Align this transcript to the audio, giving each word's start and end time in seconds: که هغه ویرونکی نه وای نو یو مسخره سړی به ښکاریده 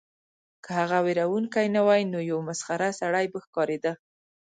که 0.63 0.69
هغه 0.79 0.97
ویرونکی 1.05 1.67
نه 1.75 1.81
وای 1.87 2.01
نو 2.13 2.19
یو 2.31 2.39
مسخره 2.47 2.87
سړی 2.99 3.25
به 3.31 3.39
ښکاریده 3.45 3.93